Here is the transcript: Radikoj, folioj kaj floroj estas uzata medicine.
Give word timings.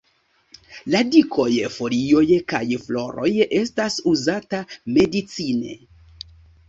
Radikoj, 0.93 1.45
folioj 1.75 2.23
kaj 2.53 2.63
floroj 2.87 3.29
estas 3.61 4.01
uzata 4.15 4.63
medicine. 4.97 5.79